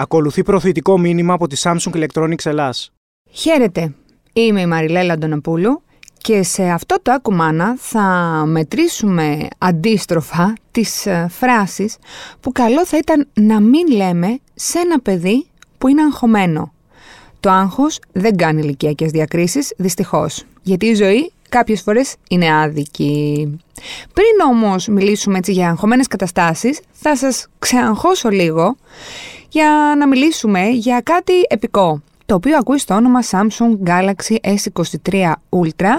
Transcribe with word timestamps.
Ακολουθεί 0.00 0.42
προθετικό 0.42 0.98
μήνυμα 0.98 1.34
από 1.34 1.46
τη 1.46 1.60
Samsung 1.62 1.92
Electronics 1.92 2.44
Ελλάς. 2.44 2.92
Χαίρετε, 3.30 3.94
είμαι 4.32 4.60
η 4.60 4.66
Μαριλέλα 4.66 5.12
Αντωνοπούλου 5.12 5.82
και 6.18 6.42
σε 6.42 6.68
αυτό 6.68 6.96
το 7.02 7.12
ακουμάνα 7.12 7.76
θα 7.78 8.02
μετρήσουμε 8.46 9.48
αντίστροφα 9.58 10.52
τις 10.70 11.06
ε, 11.06 11.26
φράσεις 11.30 11.96
που 12.40 12.52
καλό 12.52 12.86
θα 12.86 12.96
ήταν 12.96 13.28
να 13.34 13.60
μην 13.60 13.90
λέμε 13.90 14.38
σε 14.54 14.78
ένα 14.78 15.00
παιδί 15.00 15.46
που 15.78 15.88
είναι 15.88 16.02
αγχωμένο. 16.02 16.72
Το 17.40 17.50
άγχος 17.50 17.98
δεν 18.12 18.36
κάνει 18.36 18.60
ηλικιακές 18.60 19.10
διακρίσεις, 19.10 19.72
δυστυχώς, 19.76 20.44
γιατί 20.62 20.86
η 20.86 20.94
ζωή 20.94 21.32
κάποιες 21.48 21.80
φορές 21.82 22.14
είναι 22.30 22.54
άδικη. 22.54 23.58
Πριν 24.12 24.48
όμως 24.50 24.86
μιλήσουμε 24.86 25.38
έτσι 25.38 25.52
για 25.52 25.68
αγχωμένες 25.68 26.06
καταστάσεις, 26.06 26.80
θα 26.92 27.16
σας 27.16 27.46
ξεαγχώσω 27.58 28.28
λίγο 28.28 28.76
για 29.50 29.94
να 29.98 30.08
μιλήσουμε 30.08 30.68
για 30.68 31.00
κάτι 31.00 31.32
επικό, 31.48 32.02
το 32.26 32.34
οποίο 32.34 32.56
ακούεις 32.56 32.82
στο 32.82 32.94
όνομα 32.94 33.20
Samsung 33.22 33.88
Galaxy 33.88 34.56
S23 34.56 35.32
Ultra, 35.50 35.92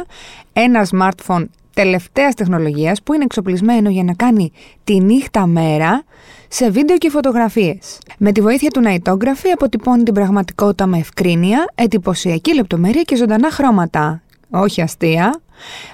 ένα 0.53 0.87
smartphone 0.91 1.45
τελευταίας 1.73 2.33
τεχνολογίας 2.33 3.03
που 3.03 3.13
είναι 3.13 3.23
εξοπλισμένο 3.23 3.89
για 3.89 4.03
να 4.03 4.13
κάνει 4.13 4.51
τη 4.83 4.99
νύχτα 4.99 5.45
μέρα 5.45 6.03
σε 6.47 6.69
βίντεο 6.69 6.97
και 6.97 7.09
φωτογραφίες. 7.09 7.99
Με 8.17 8.31
τη 8.31 8.41
βοήθεια 8.41 8.69
του 8.69 8.81
Nightography 8.85 9.49
αποτυπώνει 9.53 10.03
την 10.03 10.13
πραγματικότητα 10.13 10.85
με 10.85 10.97
ευκρίνεια, 10.97 11.65
εντυπωσιακή 11.75 12.55
λεπτομέρεια 12.55 13.01
και 13.01 13.15
ζωντανά 13.15 13.51
χρώματα. 13.51 14.21
Όχι 14.49 14.81
αστεία. 14.81 15.41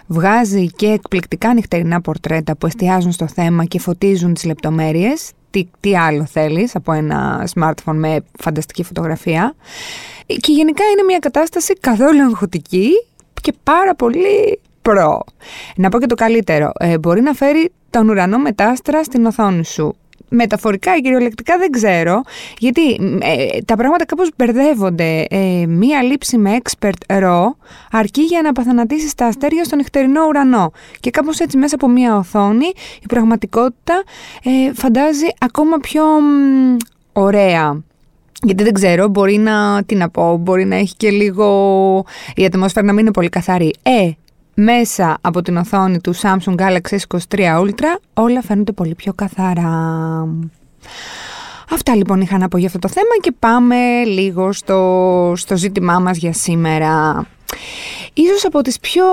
Βγάζει 0.08 0.68
και 0.68 0.88
εκπληκτικά 0.88 1.54
νυχτερινά 1.54 2.02
πορτρέτα 2.02 2.56
που 2.56 2.66
εστιάζουν 2.66 3.12
στο 3.12 3.28
θέμα 3.28 3.66
και 3.66 3.80
φωτίζουν 3.80 4.34
τις 4.34 4.44
λεπτομέρειες. 4.44 5.32
Τι, 5.50 5.68
τι 5.80 5.98
άλλο 5.98 6.26
θέλεις 6.26 6.76
από 6.76 6.92
ένα 6.92 7.48
smartphone 7.56 7.94
με 7.94 8.24
φανταστική 8.40 8.84
φωτογραφία. 8.84 9.56
Και 10.26 10.52
γενικά 10.52 10.84
είναι 10.92 11.04
μια 11.04 11.20
κατάσταση 11.20 11.74
καθόλου 11.74 12.22
αγχωτική 12.24 12.90
και 13.42 13.54
πάρα 13.64 13.96
πολύ 13.96 14.60
προ. 14.82 15.24
Να 15.76 15.90
πω 15.90 16.00
και 16.00 16.06
το 16.06 16.16
καλύτερο. 16.16 16.72
Ε, 16.80 16.98
μπορεί 16.98 17.22
να 17.22 17.34
φέρει 17.34 17.72
τον 17.90 18.10
ουρανό 18.10 18.38
μετάστρα 18.38 19.04
στην 19.04 19.26
οθόνη 19.26 19.66
σου 19.66 19.96
μεταφορικά 20.30 20.96
ή 20.96 21.02
κυριολεκτικά 21.02 21.58
δεν 21.58 21.72
ξέρω, 21.72 22.22
γιατί 22.58 22.92
ε, 23.22 23.62
τα 23.66 23.76
πράγματα 23.76 24.06
κάπως 24.06 24.30
μπερδεύονται. 24.38 25.26
Ε, 25.30 25.66
μία 25.68 26.04
λήψη 26.04 26.38
με 26.38 26.58
expert 26.64 27.20
raw 27.22 27.44
αρκεί 27.92 28.22
για 28.22 28.42
να 28.42 28.52
παθανατήσεις 28.52 29.16
τα 29.16 29.26
αστέρια 29.26 29.64
στον 29.64 29.78
νυχτερινό 29.78 30.26
ουρανό. 30.28 30.72
Και 31.00 31.10
κάπως 31.10 31.40
έτσι 31.40 31.58
μέσα 31.58 31.76
από 31.76 31.88
μία 31.88 32.18
οθόνη 32.18 32.68
η 33.02 33.06
πραγματικότητα 33.08 34.04
ε, 34.44 34.74
φαντάζει 34.74 35.28
ακόμα 35.40 35.78
πιο 35.78 36.04
ωραία. 37.14 37.82
Γιατί 38.44 38.64
δεν 38.64 38.74
ξέρω, 38.74 39.08
μπορεί 39.08 39.38
να, 39.38 39.84
τι 39.84 39.96
να 39.96 40.10
πω, 40.10 40.38
μπορεί 40.38 40.66
να 40.66 40.76
έχει 40.76 40.96
και 40.96 41.10
λίγο 41.10 42.06
η 42.36 42.46
ατμόσφαιρα 42.46 42.86
να 42.86 42.92
μην 42.92 43.02
είναι 43.02 43.12
πολύ 43.12 43.30
καθαρή. 43.30 43.74
Ε, 43.84 44.12
μέσα 44.60 45.18
από 45.22 45.42
την 45.42 45.58
οθόνη 45.58 46.02
του 46.02 46.16
Samsung 46.16 46.56
Galaxy 46.56 46.98
S23 47.08 47.38
Ultra 47.38 47.98
όλα 48.14 48.42
φαίνονται 48.42 48.72
πολύ 48.72 48.96
πιο 48.96 49.14
καθαρά. 49.14 50.28
Αυτά 51.72 51.96
λοιπόν 51.96 52.22
είχα 52.22 52.38
να 52.38 52.48
πω 52.48 52.58
για 52.58 52.68
αυτό 52.68 52.80
το 52.80 52.88
θέμα 52.88 53.16
και 53.22 53.32
πάμε 53.40 54.04
λίγο 54.04 54.52
στο, 54.52 55.34
στο 55.36 55.58
ζήτημά 55.58 56.00
μας 56.00 56.18
για 56.18 56.34
σήμερα. 56.34 57.26
Ίσως 58.14 58.46
από 58.46 58.62
τις 58.62 58.80
πιο 58.80 59.06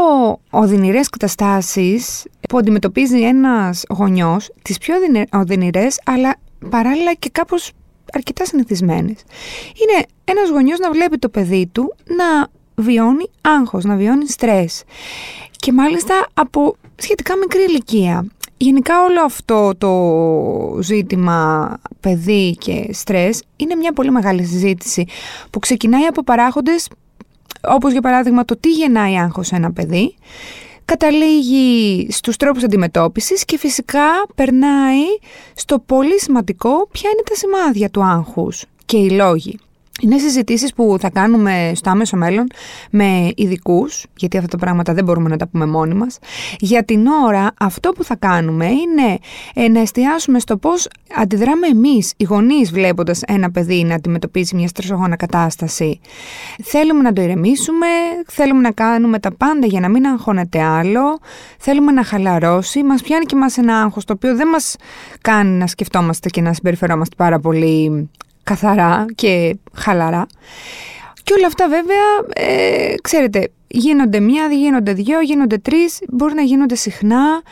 οδυνηρές 0.50 1.09
καταστάσεις 1.09 2.22
που 2.49 2.59
αντιμετωπίζει 2.59 3.21
ένας 3.22 3.83
γονιός, 3.88 4.50
τις 4.62 4.78
πιο 4.78 4.94
οδυνηρές 5.33 6.00
αλλά 6.04 6.34
παράλληλα 6.71 7.15
και 7.15 7.28
κάπως 7.33 7.71
αρκετά 8.12 8.44
συνηθισμένες. 8.44 9.16
Είναι 9.83 10.04
ένας 10.25 10.50
γονιός 10.50 10.78
να 10.78 10.91
βλέπει 10.91 11.19
το 11.19 11.28
παιδί 11.28 11.66
του 11.72 11.94
να 12.06 12.49
βιώνει 12.74 13.30
άγχος, 13.40 13.84
να 13.84 13.96
βιώνει 13.96 14.28
στρες. 14.28 14.82
Και 15.56 15.72
μάλιστα 15.72 16.26
από 16.34 16.76
σχετικά 16.96 17.36
μικρή 17.36 17.62
ηλικία. 17.68 18.26
Γενικά 18.56 19.02
όλο 19.02 19.24
αυτό 19.24 19.74
το 19.78 20.82
ζήτημα 20.82 21.70
παιδί 22.00 22.56
και 22.58 22.88
στρες 22.92 23.42
είναι 23.56 23.74
μια 23.74 23.92
πολύ 23.92 24.10
μεγάλη 24.10 24.44
συζήτηση 24.44 25.06
που 25.50 25.58
ξεκινάει 25.58 26.04
από 26.04 26.22
παράγοντες 26.22 26.88
όπως 27.68 27.92
για 27.92 28.00
παράδειγμα 28.00 28.44
το 28.44 28.56
τι 28.60 28.70
γεννάει 28.70 29.18
άγχος 29.18 29.46
σε 29.46 29.56
ένα 29.56 29.72
παιδί, 29.72 30.14
καταλήγει 30.84 32.06
στους 32.10 32.36
τρόπους 32.36 32.62
αντιμετώπισης 32.62 33.44
και 33.44 33.58
φυσικά 33.58 34.08
περνάει 34.34 35.02
στο 35.54 35.78
πολύ 35.78 36.20
σημαντικό 36.20 36.88
ποια 36.92 37.10
είναι 37.10 37.22
τα 37.28 37.34
σημάδια 37.34 37.91
του 37.91 38.04
άγχους 38.04 38.64
και 38.84 38.96
οι 38.96 39.10
λόγοι. 39.10 39.58
Είναι 40.03 40.19
συζητήσεις 40.19 40.75
που 40.75 40.97
θα 41.00 41.10
κάνουμε 41.10 41.72
στο 41.75 41.91
άμεσο 41.91 42.16
μέλλον 42.16 42.47
με 42.91 43.32
ειδικούς, 43.37 44.06
γιατί 44.16 44.37
αυτά 44.37 44.49
τα 44.49 44.59
πράγματα 44.59 44.94
δεν 44.94 45.05
μπορούμε 45.05 45.28
να 45.28 45.37
τα 45.37 45.47
πούμε 45.49 45.66
μόνοι 45.66 45.94
μας. 45.94 46.19
Για 46.59 46.84
την 46.84 47.06
ώρα, 47.06 47.50
αυτό 47.59 47.91
που 47.91 48.04
θα 48.04 48.16
κάνουμε 48.16 48.66
είναι 48.66 49.19
ε, 49.54 49.69
να 49.69 49.81
εστιάσουμε 49.81 50.38
στο 50.38 50.56
πώς 50.56 50.88
αντιδράμε 51.16 51.66
εμείς, 51.66 52.12
οι 52.16 52.25
γονείς, 52.25 52.71
βλέποντας 52.72 53.22
ένα 53.27 53.50
παιδί 53.50 53.84
να 53.84 53.94
αντιμετωπίζει 53.94 54.56
μια 54.56 54.69
στρεσογόνα 54.69 55.16
κατάσταση. 55.16 56.00
Θέλουμε 56.62 57.03
να 57.03 57.12
το 57.12 57.22
ηρεμήσουμε, 57.22 57.87
θέλουμε 58.27 58.60
να 58.60 58.71
κάνουμε 58.71 59.19
τα 59.19 59.33
πάντα 59.33 59.66
για 59.66 59.81
να 59.81 59.88
μην 59.88 60.06
αγχώνεται 60.06 60.62
άλλο, 60.62 61.19
θέλουμε 61.59 61.93
να 61.93 62.04
χαλαρώσει. 62.04 62.83
Μας 62.83 63.03
πιάνει 63.03 63.25
και 63.25 63.37
μα 63.37 63.47
ένα 63.56 63.81
άγχος 63.81 64.04
το 64.04 64.12
οποίο 64.12 64.37
δεν 64.37 64.49
μας 64.49 64.77
κάνει 65.21 65.50
να 65.50 65.66
σκεφτόμαστε 65.66 66.28
και 66.28 66.41
να 66.41 66.53
συμπεριφερόμαστε 66.53 67.15
πάρα 67.16 67.38
πολύ 67.38 68.09
καθαρά 68.44 69.05
και 69.15 69.56
χαλαρά. 69.75 70.27
Και 71.22 71.32
όλα 71.37 71.47
αυτά 71.47 71.69
βέβαια, 71.69 72.06
ε, 72.34 72.94
ξέρετε, 73.03 73.49
γίνονται 73.66 74.21
μία, 74.21 74.47
γίνονται 74.47 74.93
δυο, 74.93 75.21
γίνονται 75.21 75.59
τρεις, 75.59 75.99
μπορεί 76.09 76.34
να 76.34 76.43
γίνονται 76.43 76.75
συχνά 76.75 77.43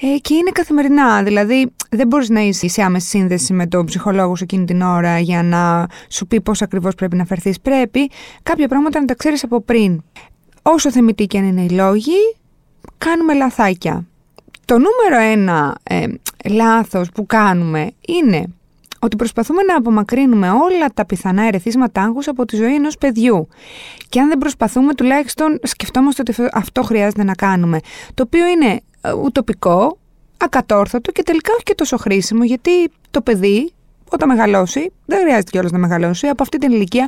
ε, 0.00 0.18
και 0.18 0.34
είναι 0.34 0.50
καθημερινά. 0.52 1.22
Δηλαδή 1.22 1.72
δεν 1.90 2.06
μπορείς 2.06 2.28
να 2.28 2.40
είσαι 2.40 2.68
σε 2.68 2.82
άμεση 2.82 3.08
σύνδεση 3.08 3.52
με 3.52 3.66
τον 3.66 3.84
ψυχολόγο 3.86 4.36
σου 4.36 4.44
εκείνη 4.44 4.64
την 4.64 4.82
ώρα 4.82 5.18
για 5.18 5.42
να 5.42 5.86
σου 6.08 6.26
πει 6.26 6.40
πώς 6.40 6.62
ακριβώς 6.62 6.94
πρέπει 6.94 7.16
να 7.16 7.24
φερθείς. 7.24 7.60
Πρέπει 7.60 8.10
κάποια 8.42 8.68
πράγματα 8.68 9.00
να 9.00 9.04
τα 9.04 9.14
ξέρεις 9.14 9.44
από 9.44 9.60
πριν. 9.60 10.02
Όσο 10.62 10.90
θεμητοί 10.90 11.26
και 11.26 11.38
αν 11.38 11.44
είναι 11.44 11.62
οι 11.62 11.68
λόγοι, 11.68 12.36
κάνουμε 12.98 13.34
λαθάκια. 13.34 14.06
Το 14.64 14.74
νούμερο 14.74 15.30
ένα 15.30 15.78
ε, 15.82 16.06
λάθος 16.50 17.10
που 17.14 17.26
κάνουμε 17.26 17.90
είναι 18.06 18.44
ότι 18.98 19.16
προσπαθούμε 19.16 19.62
να 19.62 19.76
απομακρύνουμε 19.76 20.50
όλα 20.50 20.86
τα 20.94 21.06
πιθανά 21.06 21.42
ερεθίσματα 21.42 22.02
άγχους 22.02 22.28
από 22.28 22.44
τη 22.44 22.56
ζωή 22.56 22.74
ενός 22.74 22.98
παιδιού. 22.98 23.48
Και 24.08 24.20
αν 24.20 24.28
δεν 24.28 24.38
προσπαθούμε, 24.38 24.94
τουλάχιστον 24.94 25.58
σκεφτόμαστε 25.62 26.22
ότι 26.26 26.48
αυτό 26.52 26.82
χρειάζεται 26.82 27.24
να 27.24 27.34
κάνουμε. 27.34 27.80
Το 28.14 28.22
οποίο 28.26 28.46
είναι 28.46 28.80
ε, 29.00 29.12
ουτοπικό, 29.12 29.98
ακατόρθωτο 30.36 31.12
και 31.12 31.22
τελικά 31.22 31.52
όχι 31.52 31.62
και 31.62 31.74
τόσο 31.74 31.96
χρήσιμο, 31.96 32.44
γιατί 32.44 32.70
το 33.10 33.20
παιδί 33.20 33.72
όταν 34.10 34.28
μεγαλώσει, 34.28 34.92
δεν 35.04 35.20
χρειάζεται 35.20 35.50
κιόλας 35.50 35.70
να 35.70 35.78
μεγαλώσει, 35.78 36.26
από 36.26 36.42
αυτή 36.42 36.58
την 36.58 36.72
ηλικία 36.72 37.06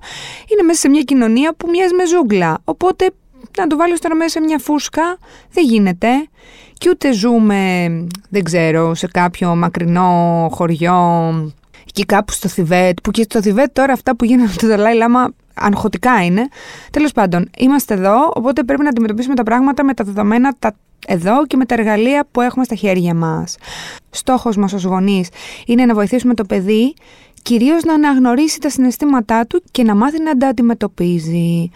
είναι 0.53 0.62
μέσα 0.62 0.81
σε 0.81 0.89
μια 0.89 1.03
κοινωνία 1.03 1.55
που 1.56 1.69
μοιάζει 1.71 1.95
με 1.95 2.06
ζούγκλα. 2.06 2.59
Οπότε 2.65 3.11
να 3.59 3.67
το 3.67 3.77
βάλει 3.77 3.99
τώρα 3.99 4.15
μέσα 4.15 4.31
σε 4.31 4.41
μια 4.41 4.59
φούσκα 4.59 5.19
δεν 5.53 5.65
γίνεται. 5.65 6.09
Και 6.79 6.89
ούτε 6.89 7.12
ζούμε, 7.12 7.89
δεν 8.29 8.43
ξέρω, 8.43 8.95
σε 8.95 9.06
κάποιο 9.06 9.56
μακρινό 9.56 10.49
χωριό 10.53 11.33
εκεί 11.91 12.05
κάπου 12.05 12.33
στο 12.33 12.49
Θιβέτ, 12.49 13.01
που 13.03 13.11
και 13.11 13.23
στο 13.23 13.43
Θιβέτ 13.43 13.73
τώρα 13.73 13.93
αυτά 13.93 14.17
που 14.17 14.25
γίνονται 14.25 14.53
το 14.56 14.67
Δαλάι 14.67 14.94
Λάμα 14.97 15.32
αγχωτικά 15.55 16.25
είναι. 16.25 16.49
Τέλος 16.91 17.12
πάντων, 17.12 17.50
είμαστε 17.59 17.94
εδώ, 17.94 18.32
οπότε 18.35 18.62
πρέπει 18.62 18.82
να 18.82 18.88
αντιμετωπίσουμε 18.88 19.35
τα 19.35 19.43
πράγματα 19.43 19.85
με 19.85 19.94
τα 19.94 20.05
δεδομένα 20.05 20.55
τα 20.59 20.75
εδώ 21.06 21.47
και 21.47 21.56
με 21.56 21.64
τα 21.64 21.75
εργαλεία 21.75 22.26
που 22.31 22.41
έχουμε 22.41 22.64
στα 22.64 22.75
χέρια 22.75 23.14
μας. 23.14 23.56
Στόχος 24.11 24.56
μας 24.56 24.73
ως 24.73 24.85
γονείς 24.85 25.29
είναι 25.67 25.85
να 25.85 25.94
βοηθήσουμε 25.94 26.35
το 26.35 26.44
παιδί 26.44 26.94
κυρίως 27.43 27.82
να 27.82 27.94
αναγνωρίσει 27.94 28.59
τα 28.59 28.70
συναισθήματά 28.70 29.47
του 29.47 29.62
και 29.70 29.82
να 29.82 29.94
μάθει 29.94 30.23
να 30.23 30.37
τα 30.37 30.49
αντιμετωπίζει. 30.49 31.70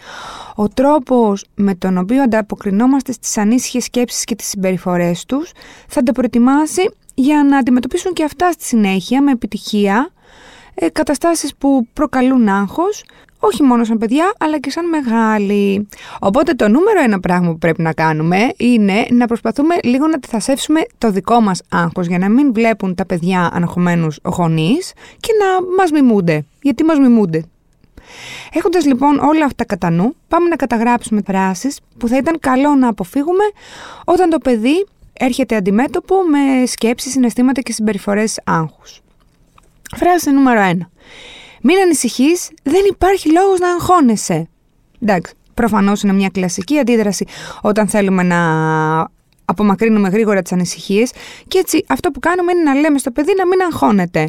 Ο 0.55 0.67
τρόπος 0.67 1.45
με 1.55 1.75
τον 1.75 1.97
οποίο 1.97 2.21
ανταποκρινόμαστε 2.21 3.11
στις 3.11 3.37
ανήσυχε 3.37 3.79
σκέψεις 3.79 4.23
και 4.23 4.35
τις 4.35 4.47
συμπεριφορές 4.47 5.25
τους 5.25 5.51
θα 5.87 6.03
τα 6.03 6.11
προετοιμάσει 6.11 6.89
για 7.15 7.43
να 7.43 7.57
αντιμετωπίσουν 7.57 8.13
και 8.13 8.23
αυτά 8.23 8.51
στη 8.51 8.63
συνέχεια 8.63 9.21
με 9.21 9.31
επιτυχία 9.31 10.11
ε, 10.75 10.89
καταστάσεις 10.89 11.55
που 11.55 11.87
προκαλούν 11.93 12.47
άγχος, 12.47 13.03
όχι 13.39 13.63
μόνο 13.63 13.83
σαν 13.83 13.97
παιδιά, 13.97 14.33
αλλά 14.39 14.59
και 14.59 14.69
σαν 14.69 14.89
μεγάλοι. 14.89 15.87
Οπότε 16.19 16.53
το 16.53 16.67
νούμερο 16.67 17.01
ένα 17.01 17.19
πράγμα 17.19 17.51
που 17.51 17.57
πρέπει 17.57 17.81
να 17.81 17.93
κάνουμε 17.93 18.37
είναι 18.57 19.05
να 19.09 19.25
προσπαθούμε 19.25 19.75
λίγο 19.83 20.07
να 20.07 20.15
αντιθασέψουμε 20.15 20.81
το 20.97 21.11
δικό 21.11 21.41
μας 21.41 21.61
άγχος 21.69 22.07
για 22.07 22.17
να 22.17 22.29
μην 22.29 22.53
βλέπουν 22.53 22.95
τα 22.95 23.05
παιδιά 23.05 23.49
αναχωμένους 23.53 24.19
γονείς 24.23 24.93
και 25.19 25.31
να 25.39 25.75
μας 25.77 25.91
μιμούνται. 25.91 26.45
Γιατί 26.61 26.83
μας 26.83 26.99
μιμούνται. 26.99 27.43
Έχοντας 28.53 28.85
λοιπόν 28.85 29.19
όλα 29.19 29.45
αυτά 29.45 29.65
κατά 29.65 29.89
νου, 29.89 30.15
πάμε 30.27 30.47
να 30.49 30.55
καταγράψουμε 30.55 31.21
φράσεις 31.25 31.79
που 31.97 32.07
θα 32.07 32.17
ήταν 32.17 32.39
καλό 32.39 32.75
να 32.75 32.87
αποφύγουμε 32.87 33.43
όταν 34.05 34.29
το 34.29 34.37
παιδί 34.37 34.85
έρχεται 35.19 35.55
αντιμέτωπο 35.55 36.15
με 36.21 36.65
σκέψεις, 36.65 37.11
συναισθήματα 37.11 37.61
και 37.61 37.71
συμπεριφορές 37.71 38.39
άγχους. 38.43 39.01
Φράση 39.95 40.31
νούμερο 40.31 40.61
1. 40.61 40.89
Μην 41.61 41.77
ανησυχείς, 41.77 42.49
δεν 42.63 42.81
υπάρχει 42.89 43.31
λόγος 43.31 43.59
να 43.59 43.69
αγχώνεσαι. 43.69 44.47
Εντάξει, 45.01 45.33
προφανώς 45.53 46.01
είναι 46.01 46.13
μια 46.13 46.29
κλασική 46.29 46.79
αντίδραση 46.79 47.25
όταν 47.61 47.87
θέλουμε 47.87 48.23
να 48.23 48.39
απομακρύνουμε 49.45 50.09
γρήγορα 50.09 50.41
τις 50.41 50.51
ανησυχίες. 50.51 51.11
Και 51.47 51.57
έτσι 51.57 51.85
αυτό 51.87 52.11
που 52.11 52.19
κάνουμε 52.19 52.51
είναι 52.51 52.61
να 52.61 52.73
λέμε 52.73 52.97
στο 52.97 53.11
παιδί 53.11 53.33
να 53.37 53.47
μην 53.47 53.61
αγχώνεται. 53.61 54.27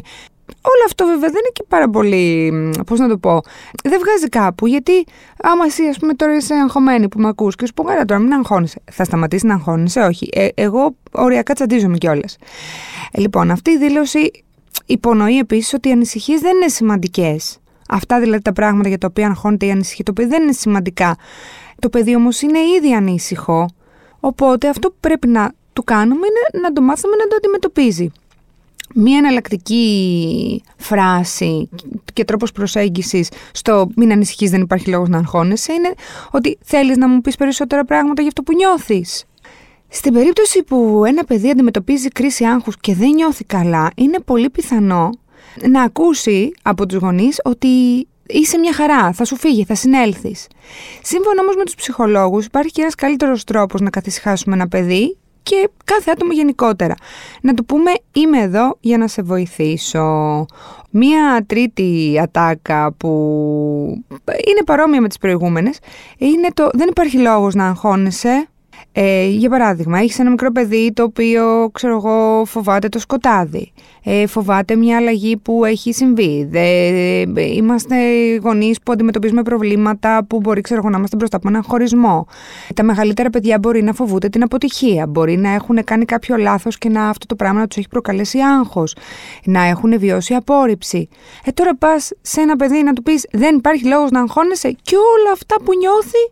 Όλο 0.71 0.83
αυτό 0.85 1.05
βέβαια 1.05 1.29
δεν 1.29 1.39
είναι 1.39 1.51
και 1.53 1.63
πάρα 1.67 1.89
πολύ, 1.89 2.51
πώς 2.85 2.99
να 2.99 3.07
το 3.07 3.17
πω, 3.17 3.41
δεν 3.83 3.99
βγάζει 3.99 4.29
κάπου, 4.29 4.67
γιατί 4.67 5.05
άμα 5.41 5.65
εσύ 5.65 5.83
ας 5.83 5.97
πούμε 5.99 6.13
τώρα 6.13 6.35
είσαι 6.35 6.53
αγχωμένη 6.53 7.07
που 7.07 7.19
με 7.19 7.27
ακούς 7.27 7.55
και 7.55 7.65
σου 7.65 7.73
πω 7.73 7.83
καλά 7.83 8.05
τώρα 8.05 8.21
μην 8.21 8.33
αγχώνεσαι, 8.33 8.81
θα 8.91 9.03
σταματήσει 9.03 9.45
να 9.45 9.53
αγχώνεσαι, 9.53 9.99
όχι, 9.99 10.29
ε, 10.31 10.47
εγώ 10.53 10.95
οριακά 11.11 11.53
τσαντίζομαι 11.53 11.97
κιόλας. 11.97 12.37
Ε, 13.11 13.19
λοιπόν, 13.19 13.51
αυτή 13.51 13.71
η 13.71 13.77
δήλωση 13.77 14.31
υπονοεί 14.85 15.37
επίσης 15.37 15.73
ότι 15.73 15.89
οι 15.89 15.91
ανησυχίες 15.91 16.39
δεν 16.39 16.55
είναι 16.55 16.67
σημαντικές. 16.67 17.59
Αυτά 17.89 18.19
δηλαδή 18.19 18.41
τα 18.41 18.53
πράγματα 18.53 18.89
για 18.89 18.97
τα 18.97 19.07
οποία 19.09 19.27
αγχώνεται 19.27 19.65
η 19.65 19.71
ανησυχία, 19.71 20.03
το 20.03 20.13
παιδί 20.13 20.29
δεν 20.29 20.43
είναι 20.43 20.51
σημαντικά. 20.51 21.15
Το 21.79 21.89
παιδί 21.89 22.15
όμως 22.15 22.41
είναι 22.41 22.59
ήδη 22.77 22.93
ανήσυχο, 22.93 23.69
οπότε 24.19 24.69
αυτό 24.69 24.89
που 24.89 24.97
πρέπει 24.99 25.27
να 25.27 25.51
του 25.73 25.83
κάνουμε 25.83 26.27
είναι 26.27 26.63
να 26.63 26.73
το 26.73 26.81
μάθουμε 26.81 27.15
να 27.15 27.27
το 27.27 27.35
αντιμετωπίζει. 27.35 28.11
Μία 28.95 29.17
εναλλακτική 29.17 30.63
φράση 30.77 31.69
και 32.13 32.23
τρόπος 32.23 32.51
προσέγγισης 32.51 33.29
στο 33.51 33.89
μην 33.95 34.11
ανησυχείς 34.11 34.49
δεν 34.49 34.61
υπάρχει 34.61 34.89
λόγος 34.89 35.09
να 35.09 35.17
αγχώνεσαι 35.17 35.73
είναι 35.73 35.93
ότι 36.31 36.57
θέλεις 36.63 36.97
να 36.97 37.07
μου 37.07 37.21
πεις 37.21 37.35
περισσότερα 37.35 37.85
πράγματα 37.85 38.21
για 38.21 38.29
αυτό 38.29 38.43
που 38.43 38.53
νιώθεις. 38.53 39.23
Στην 39.87 40.13
περίπτωση 40.13 40.63
που 40.63 41.03
ένα 41.05 41.23
παιδί 41.23 41.49
αντιμετωπίζει 41.49 42.07
κρίση 42.07 42.45
άγχους 42.45 42.77
και 42.79 42.93
δεν 42.95 43.09
νιώθει 43.09 43.43
καλά, 43.43 43.89
είναι 43.95 44.19
πολύ 44.19 44.49
πιθανό 44.49 45.09
να 45.69 45.81
ακούσει 45.81 46.51
από 46.61 46.85
τους 46.85 46.97
γονείς 46.97 47.39
ότι 47.43 47.67
είσαι 48.27 48.57
μια 48.57 48.73
χαρά, 48.73 49.11
θα 49.11 49.25
σου 49.25 49.35
φύγει, 49.35 49.63
θα 49.63 49.75
συνέλθεις. 49.75 50.47
Σύμφωνα 51.01 51.41
όμως 51.41 51.55
με 51.55 51.63
τους 51.63 51.75
ψυχολόγους 51.75 52.45
υπάρχει 52.45 52.71
και 52.71 52.81
ένας 52.81 52.95
καλύτερος 52.95 53.43
τρόπος 53.43 53.81
να 53.81 53.89
καθησυχάσουμε 53.89 54.55
ένα 54.55 54.67
παιδί 54.67 55.17
και 55.47 55.69
κάθε 55.83 56.11
άτομο 56.11 56.31
γενικότερα. 56.31 56.95
Να 57.41 57.53
του 57.53 57.65
πούμε 57.65 57.91
είμαι 58.11 58.41
εδώ 58.41 58.77
για 58.79 58.97
να 58.97 59.07
σε 59.07 59.21
βοηθήσω. 59.21 60.45
Μία 60.89 61.45
τρίτη 61.47 62.19
ατάκα 62.21 62.93
που 62.97 63.09
είναι 64.23 64.63
παρόμοια 64.65 65.01
με 65.01 65.07
τις 65.07 65.17
προηγούμενες 65.17 65.79
είναι 66.17 66.47
το 66.53 66.69
δεν 66.73 66.87
υπάρχει 66.89 67.17
λόγος 67.17 67.55
να 67.55 67.67
αγχώνεσαι, 67.67 68.47
ε, 68.91 69.27
για 69.27 69.49
παράδειγμα, 69.49 69.99
έχεις 69.99 70.19
ένα 70.19 70.29
μικρό 70.29 70.51
παιδί 70.51 70.91
το 70.93 71.03
οποίο, 71.03 71.69
ξέρω 71.73 71.95
εγώ, 71.95 72.45
φοβάται 72.45 72.89
το 72.89 72.99
σκοτάδι. 72.99 73.71
Ε, 74.03 74.27
φοβάται 74.27 74.75
μια 74.75 74.97
αλλαγή 74.97 75.37
που 75.37 75.65
έχει 75.65 75.93
συμβεί. 75.93 76.47
Δε, 76.49 76.61
είμαστε 77.41 77.95
γονείς 78.41 78.79
που 78.79 78.91
αντιμετωπίζουμε 78.91 79.41
προβλήματα 79.41 80.25
που 80.25 80.39
μπορεί, 80.39 80.61
ξέρω 80.61 80.79
εγώ, 80.79 80.89
να 80.89 80.97
είμαστε 80.97 81.15
μπροστά 81.15 81.37
από 81.37 81.47
έναν 81.47 81.63
χωρισμό. 81.63 82.27
Τα 82.75 82.83
μεγαλύτερα 82.83 83.29
παιδιά 83.29 83.59
μπορεί 83.59 83.83
να 83.83 83.93
φοβούνται 83.93 84.29
την 84.29 84.43
αποτυχία. 84.43 85.07
Μπορεί 85.07 85.37
να 85.37 85.49
έχουν 85.49 85.83
κάνει 85.83 86.05
κάποιο 86.05 86.37
λάθος 86.37 86.77
και 86.77 86.89
να 86.89 87.09
αυτό 87.09 87.25
το 87.25 87.35
πράγμα 87.35 87.59
να 87.59 87.67
τους 87.67 87.77
έχει 87.77 87.87
προκαλέσει 87.87 88.39
άγχος. 88.39 88.95
Να 89.43 89.63
έχουν 89.63 89.99
βιώσει 89.99 90.33
απόρριψη. 90.33 91.09
Ε, 91.45 91.51
τώρα 91.51 91.75
πας 91.75 92.11
σε 92.21 92.41
ένα 92.41 92.55
παιδί 92.55 92.83
να 92.83 92.93
του 92.93 93.03
πεις 93.03 93.27
Δεν 93.31 93.55
υπάρχει 93.55 93.85
λόγος 93.85 94.11
να 94.11 94.19
αγχώνεσαι 94.19 94.71
και 94.81 94.95
όλα 94.95 95.31
αυτά 95.33 95.55
που 95.63 95.71
νιώθει, 95.77 96.31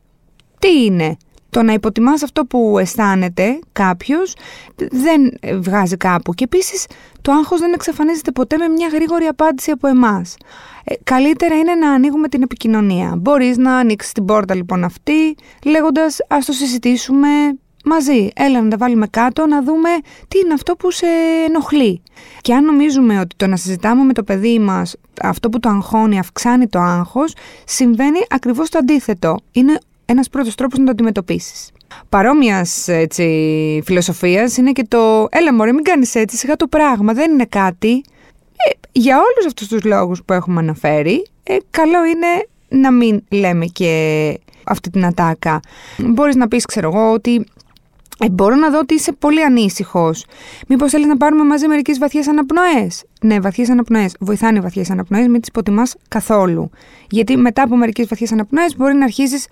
τι 0.60 0.84
είναι; 0.84 1.18
Το 1.56 1.64
να 1.64 1.74
υποτιμάς 1.74 2.24
αυτό 2.24 2.46
που 2.46 2.78
αισθάνεται 2.80 3.60
κάποιος 3.72 4.36
δεν 4.76 5.32
βγάζει 5.62 5.98
κάπου. 5.98 6.34
Και 6.34 6.44
επίσης 6.44 6.86
το 7.22 7.32
άγχος 7.32 7.60
δεν 7.60 7.74
εξαφανίζεται 7.74 8.32
ποτέ 8.32 8.58
με 8.58 8.68
μια 8.68 8.88
γρήγορη 8.88 9.26
απάντηση 9.26 9.72
από 9.72 9.88
εμάς. 9.88 10.38
Ε, 10.84 10.94
καλύτερα 11.04 11.56
είναι 11.56 11.76
να 11.76 11.92
ανοίγουμε 11.92 12.28
την 12.28 12.42
επικοινωνία. 12.42 13.16
Μπορείς 13.18 13.58
να 13.58 13.76
ανοίξεις 13.76 14.12
την 14.12 14.26
πόρτα 14.26 14.56
λοιπόν 14.56 14.84
αυτή 14.84 15.36
λέγοντας 15.66 16.18
ας 16.28 16.46
το 16.46 16.52
συζητήσουμε 16.52 17.28
μαζί. 17.86 18.30
Έλα 18.36 18.62
να 18.62 18.70
τα 18.70 18.78
βάλουμε 18.78 19.08
κάτω 19.08 19.46
να 19.46 19.64
δούμε 19.64 19.90
τι 20.28 20.40
είναι 20.40 20.54
αυτό 20.54 20.76
που 20.76 20.92
σε 20.92 21.08
ενοχλεί. 21.48 22.02
Και 22.42 22.54
αν 22.54 22.66
νομίζουμε 22.66 23.20
ότι 23.20 23.36
το 23.36 23.48
να 23.48 23.56
συζητάμε 23.56 24.04
με 24.04 24.14
το 24.14 24.24
παιδί 24.24 24.60
μας 24.60 24.96
αυτό 25.22 25.50
που 25.50 25.60
το 25.60 25.70
αγχώνει 25.70 26.20
αυξάνει 26.20 26.68
το 26.68 26.80
άγχος, 26.80 27.34
συμβαίνει 27.66 28.20
ακριβώς 28.30 28.70
το 28.70 28.78
αντίθετο. 28.78 29.38
Είναι 29.52 29.80
ένας 30.06 30.30
πρώτος 30.30 30.56
τρόπος 30.56 30.80
να 30.80 30.86
το 30.86 30.92
αντιμετωπίσεις. 30.92 31.70
Παρόμοιας 32.10 32.88
φιλοσοφίας 33.84 34.58
είναι 34.58 34.72
και 34.72 34.86
το 34.88 35.28
Έλα, 35.32 35.54
Μωρέ, 35.54 35.74
μην 35.74 35.84
κάνεις 35.84 36.16
έτσι, 36.16 36.38
σιγά 36.38 36.56
το 36.56 36.68
πράγμα, 36.68 37.14
δεν 37.14 37.32
είναι 37.32 37.46
κάτι. 37.46 38.04
Ε, 38.70 38.70
για 38.92 39.16
όλους 39.16 39.46
αυτούς 39.48 39.68
τους 39.68 39.84
λόγους 39.84 40.24
που 40.24 40.34
έχουμε 40.34 40.60
αναφέρει, 40.60 41.28
ε, 41.44 41.58
καλό 41.70 42.06
είναι 42.06 42.28
να 42.68 42.92
μην 42.92 43.24
λέμε 43.32 43.66
και 43.66 44.40
αυτή 44.64 44.90
την 44.90 45.06
ατάκα. 45.06 45.60
Μπορείς 45.98 46.36
να 46.36 46.48
πεις, 46.48 46.66
ξέρω 46.66 46.92
εγώ, 46.94 47.12
ότι 47.12 47.46
ε, 48.20 48.30
μπορώ 48.30 48.56
να 48.56 48.70
δω 48.70 48.80
ότι 48.80 48.94
είσαι 48.94 49.12
πολύ 49.12 49.44
ανήσυχος. 49.44 50.26
Μήπως 50.68 50.92
θέλεις 50.92 51.08
να 51.08 51.18
πάρουμε 51.18 51.44
μαζί 51.44 51.68
μερικές 51.68 51.98
βαθιές 51.98 52.28
αναπνοές; 52.28 53.04
Ναι, 53.22 53.40
βαθιές 53.40 53.70
αναπνοές. 53.70 54.16
Βοηθάνε 54.20 54.58
οι 54.58 54.62
βαθιές 54.62 54.90
αναπνοές, 54.90 55.28
μην 55.28 55.40
τις 55.40 55.50
υποτιμάς 55.50 55.96
καθόλου. 56.08 56.70
Γιατί 57.10 57.38
μετά 57.38 57.62
από 57.64 57.76
μερικές 57.76 58.08
βαθιές 58.08 58.32
αναπνοές 58.32 58.76
μπορεί 58.76 58.94
να 58.94 59.04
αρχίσει 59.04 59.48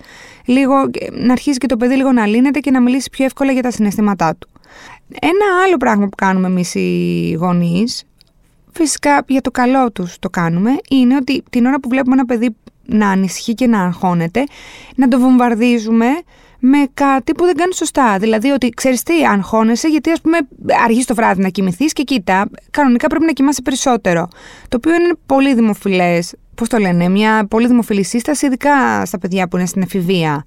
λίγο, 0.45 0.75
να 1.12 1.31
αρχίσει 1.31 1.57
και 1.57 1.68
το 1.68 1.77
παιδί 1.77 1.95
λίγο 1.95 2.12
να 2.12 2.25
λύνεται 2.25 2.60
και 2.60 2.71
να 2.71 2.81
μιλήσει 2.81 3.10
πιο 3.10 3.25
εύκολα 3.25 3.51
για 3.51 3.62
τα 3.62 3.71
συναισθήματά 3.71 4.36
του. 4.36 4.50
Ένα 5.21 5.63
άλλο 5.65 5.77
πράγμα 5.77 6.04
που 6.07 6.15
κάνουμε 6.15 6.48
εμείς 6.48 6.75
οι 6.75 7.36
γονείς, 7.39 8.04
φυσικά 8.71 9.24
για 9.27 9.42
το 9.42 9.51
καλό 9.51 9.92
τους 9.92 10.19
το 10.19 10.30
κάνουμε, 10.30 10.71
είναι 10.89 11.15
ότι 11.15 11.44
την 11.50 11.65
ώρα 11.65 11.80
που 11.80 11.89
βλέπουμε 11.89 12.15
ένα 12.15 12.25
παιδί 12.25 12.56
να 12.85 13.09
ανησυχεί 13.09 13.53
και 13.53 13.68
να 13.68 13.81
αγχώνεται, 13.81 14.44
να 14.95 15.07
το 15.07 15.19
βομβαρδίζουμε 15.19 16.07
με 16.65 16.77
κάτι 16.94 17.31
που 17.31 17.45
δεν 17.45 17.56
κάνει 17.56 17.74
σωστά. 17.74 18.18
Δηλαδή 18.18 18.50
ότι 18.50 18.69
ξέρεις 18.69 19.03
τι, 19.03 19.13
αγχώνεσαι 19.25 19.88
γιατί 19.88 20.12
ας 20.12 20.21
πούμε 20.21 20.38
αργείς 20.83 21.06
το 21.06 21.15
βράδυ 21.15 21.41
να 21.41 21.50
κοιμηθείς 21.50 21.94
και 21.94 22.03
κοίτα, 22.03 22.50
κανονικά 22.71 23.07
πρέπει 23.07 23.25
να 23.25 23.31
κοιμάσαι 23.31 23.62
περισσότερο. 23.62 24.27
Το 24.69 24.77
οποίο 24.77 24.94
είναι 24.94 25.13
πολύ 25.25 25.53
δημοφιλές. 25.53 26.33
Πώς 26.56 26.69
το 26.69 26.77
λένε, 26.77 27.09
μια 27.09 27.45
πολύ 27.50 27.67
δημοφιλή 27.67 28.03
σύσταση, 28.03 28.46
ειδικά 28.46 29.05
στα 29.05 29.17
παιδιά 29.17 29.48
που 29.48 29.58
είναι 29.58 29.65
στην 29.65 29.81
εφηβεία. 29.81 30.46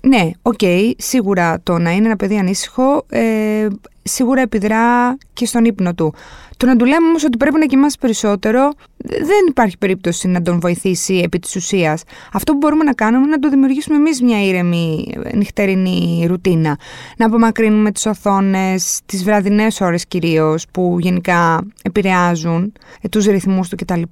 Ναι, 0.00 0.30
OK, 0.42 0.54
okay, 0.60 0.90
σίγουρα 0.96 1.60
το 1.62 1.78
να 1.78 1.90
είναι 1.90 2.06
ένα 2.06 2.16
παιδί 2.16 2.38
ανήσυχο, 2.38 3.06
ε, 3.08 3.66
σίγουρα 4.02 4.40
επιδρά 4.40 5.16
και 5.32 5.46
στον 5.46 5.64
ύπνο 5.64 5.94
του. 5.94 6.14
Το 6.56 6.66
να 6.66 6.76
του 6.76 6.84
λέμε 6.84 7.06
όμως 7.06 7.24
ότι 7.24 7.36
πρέπει 7.36 7.58
να 7.58 7.66
κοιμάσαι 7.66 7.96
περισσότερο, 8.00 8.72
δεν 8.98 9.46
υπάρχει 9.48 9.78
περίπτωση 9.78 10.28
να 10.28 10.42
τον 10.42 10.60
βοηθήσει 10.60 11.20
επί 11.24 11.38
της 11.38 11.56
ουσίας. 11.56 12.02
Αυτό 12.32 12.52
που 12.52 12.58
μπορούμε 12.58 12.84
να 12.84 12.92
κάνουμε 12.92 13.22
είναι 13.22 13.30
να 13.30 13.38
το 13.38 13.48
δημιουργήσουμε 13.48 13.96
εμείς 13.96 14.22
μια 14.22 14.44
ήρεμη 14.44 15.14
νυχτερινή 15.34 16.26
ρουτίνα. 16.28 16.78
Να 17.16 17.26
απομακρύνουμε 17.26 17.92
τις 17.92 18.06
οθόνες, 18.06 19.00
τις 19.06 19.24
βραδινές 19.24 19.80
ώρες 19.80 20.06
κυρίως, 20.06 20.66
που 20.70 20.96
γενικά 21.00 21.66
επηρεάζουν 21.82 22.72
ε, 23.00 23.08
τους 23.08 23.26
ρυθμούς 23.26 23.68
του 23.68 23.76
κτλ. 23.76 24.02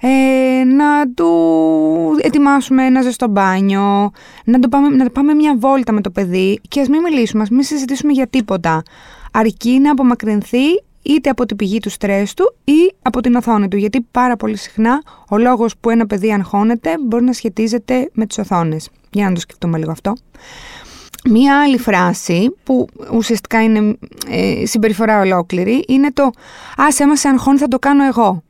Ε, 0.00 0.64
να 0.64 1.10
του 1.14 1.30
ετοιμάσουμε 2.20 2.84
ένα 2.84 3.02
ζεστό 3.02 3.28
μπάνιο, 3.28 4.10
να, 4.44 4.58
το 4.58 4.68
πάμε, 4.68 4.88
να 4.88 5.10
πάμε 5.10 5.34
μια 5.34 5.56
βόλτα 5.58 5.92
με 5.92 6.00
το 6.00 6.10
παιδί 6.10 6.60
και 6.68 6.80
ας 6.80 6.88
μην 6.88 7.00
μιλήσουμε, 7.00 7.42
ας 7.42 7.50
μην 7.50 7.62
συζητήσουμε 7.62 8.12
για 8.12 8.26
τίποτα. 8.26 8.82
Αρκεί 9.32 9.78
να 9.78 9.90
απομακρυνθεί 9.90 10.66
είτε 11.04 11.30
από 11.30 11.46
την 11.46 11.56
πηγή 11.56 11.78
του 11.78 11.90
στρες 11.90 12.34
του 12.34 12.54
ή 12.64 12.94
από 13.02 13.20
την 13.20 13.34
οθόνη 13.34 13.68
του. 13.68 13.76
Γιατί 13.76 14.06
πάρα 14.10 14.36
πολύ 14.36 14.56
συχνά 14.56 15.02
ο 15.28 15.38
λόγος 15.38 15.76
που 15.80 15.90
ένα 15.90 16.06
παιδί 16.06 16.32
αγχώνεται 16.32 16.94
μπορεί 17.00 17.24
να 17.24 17.32
σχετίζεται 17.32 18.10
με 18.12 18.26
τις 18.26 18.38
οθόνες. 18.38 18.90
Για 19.10 19.28
να 19.28 19.34
το 19.34 19.40
σκεφτούμε 19.40 19.78
λίγο 19.78 19.90
αυτό. 19.90 20.12
Μία 21.30 21.62
άλλη 21.62 21.78
φράση 21.78 22.54
που 22.62 22.86
ουσιαστικά 23.12 23.62
είναι 23.62 23.96
ε, 24.30 24.66
συμπεριφορά 24.66 25.20
ολόκληρη 25.20 25.84
είναι 25.88 26.12
το 26.12 26.30
«Ας 26.76 27.00
έμα 27.00 27.16
σε 27.16 27.28
αγχώνει 27.28 27.58
θα 27.58 27.68
το 27.68 27.78
κάνω 27.78 28.04
εγώ». 28.04 28.42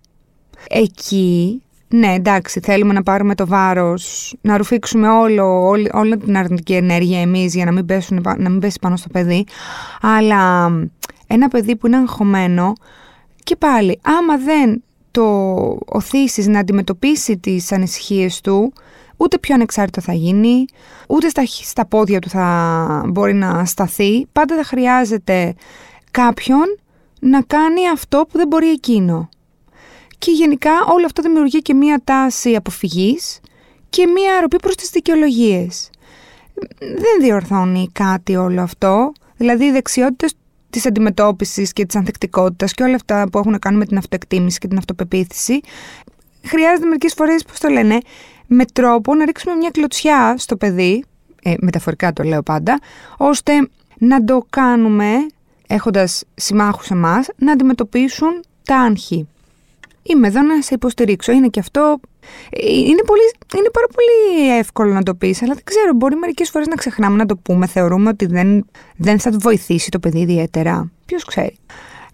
Εκεί, 0.69 1.63
ναι 1.89 2.15
εντάξει 2.15 2.61
θέλουμε 2.61 2.93
να 2.93 3.03
πάρουμε 3.03 3.35
το 3.35 3.47
βάρος, 3.47 4.35
να 4.41 4.57
ρουφήξουμε 4.57 5.09
όλο, 5.09 5.67
όλη, 5.67 5.91
όλη 5.93 6.17
την 6.17 6.37
αρνητική 6.37 6.75
ενέργεια 6.75 7.21
εμείς 7.21 7.55
για 7.55 7.65
να 7.65 7.73
μην, 7.73 7.87
πέσουν, 7.87 8.21
να 8.37 8.51
μην 8.51 8.59
πέσει 8.59 8.79
πάνω 8.81 8.97
στο 8.97 9.09
παιδί, 9.09 9.45
αλλά 10.01 10.71
ένα 11.27 11.49
παιδί 11.49 11.77
που 11.77 11.87
είναι 11.87 11.97
αγχωμένο 11.97 12.73
και 13.45 13.57
πάλι 13.57 14.01
άμα 14.03 14.39
δεν 14.39 14.83
το 15.11 15.25
οθήσεις 15.87 16.47
να 16.47 16.59
αντιμετωπίσει 16.59 17.39
τις 17.39 17.73
ανησυχίες 17.73 18.41
του, 18.41 18.73
ούτε 19.17 19.39
πιο 19.39 19.55
ανεξάρτητο 19.55 20.01
θα 20.01 20.13
γίνει, 20.13 20.65
ούτε 21.09 21.29
στα, 21.29 21.43
στα 21.47 21.87
πόδια 21.87 22.19
του 22.19 22.29
θα 22.29 23.03
μπορεί 23.09 23.35
να 23.35 23.65
σταθεί. 23.65 24.27
Πάντα 24.33 24.57
θα 24.57 24.65
χρειάζεται 24.65 25.55
κάποιον 26.11 26.79
να 27.21 27.43
κάνει 27.43 27.89
αυτό 27.89 28.27
που 28.31 28.39
δεν 28.39 28.47
μπορεί 28.47 28.71
εκείνο. 28.71 29.29
Και 30.19 30.31
γενικά 30.31 30.71
όλο 30.89 31.05
αυτό 31.05 31.23
δημιουργεί 31.23 31.63
και 31.63 31.75
μία 31.75 32.01
τάση 32.05 32.55
αποφυγής 32.55 33.41
και 33.91 34.07
μία 34.07 34.37
αρροπή 34.37 34.57
προς 34.57 34.75
τις 34.75 34.91
δικαιολογίες. 34.91 35.91
Δεν 36.79 37.21
διορθώνει 37.21 37.89
κάτι 37.93 38.37
όλο 38.37 38.63
αυτό. 38.63 39.13
Δηλαδή 39.37 39.65
οι 39.65 39.71
δεξιότητες 39.71 40.35
της 40.75 40.87
αντιμετώπισης 40.87 41.73
και 41.73 41.87
της 41.87 41.97
ανθεκτικότητας 41.97 42.73
και 42.73 42.83
όλα 42.83 42.95
αυτά 42.95 43.29
που 43.33 43.39
έχουν 43.39 43.53
να 43.53 43.59
κάνουν 43.59 43.79
με 43.79 43.87
την 43.87 43.97
αυτοεκτίμηση 43.97 44.59
και 44.59 44.69
την 44.69 44.79
αυτοπεποίθηση 44.79 45.61
χρειάζεται 46.45 46.87
μερικές 46.87 47.13
φορές, 47.13 47.45
πώς 47.45 47.59
το 47.59 47.69
λένε, 47.69 47.99
με 48.47 48.65
τρόπο 48.65 49.15
να 49.15 49.25
ρίξουμε 49.25 49.55
μια 49.55 49.71
κλωτσιά 49.71 50.35
στο 50.39 50.57
παιδί, 50.57 51.05
ε, 51.43 51.55
μεταφορικά 51.61 52.13
το 52.13 52.23
λέω 52.23 52.43
πάντα, 52.43 52.79
ώστε 53.17 53.53
να 53.99 54.25
το 54.25 54.47
κάνουμε, 54.51 55.27
έχοντας 55.67 56.25
συμμάχους 56.35 56.91
εμάς, 56.91 57.29
να 57.37 57.53
αντιμετωπίσουν 57.53 58.43
τα 58.65 58.77
άγχη. 58.77 59.29
Είμαι 60.03 60.27
εδώ 60.27 60.43
να 60.43 60.63
σε 60.63 60.75
υποστηρίξω. 60.75 61.33
Είναι 61.33 61.49
και 61.49 61.61
αυτό. 61.61 62.01
Ε, 62.51 62.73
είναι, 62.73 63.03
πολύ, 63.07 63.23
είναι 63.57 63.71
πάρα 63.73 63.87
πολύ 63.95 64.59
εύκολο 64.59 64.93
να 64.93 65.03
το 65.03 65.15
πεις, 65.15 65.43
αλλά 65.43 65.55
δεν 65.55 65.65
ξέρω, 65.65 65.93
μπορεί 65.95 66.17
μερικές 66.17 66.51
φορές 66.51 66.67
να 66.67 66.75
ξεχνάμε 66.75 67.17
να 67.17 67.27
το 67.27 67.37
πούμε. 67.37 67.67
Θεωρούμε 67.67 68.09
ότι 68.09 68.27
δεν, 68.27 68.67
δεν 68.97 69.19
θα 69.19 69.31
βοηθήσει 69.41 69.91
το 69.91 69.99
παιδί 69.99 70.19
ιδιαίτερα. 70.19 70.91
Ποιος 71.07 71.25
ξέρει. 71.25 71.57